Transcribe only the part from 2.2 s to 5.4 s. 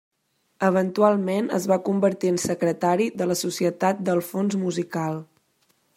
en secretari de la Societat del Fons Musical.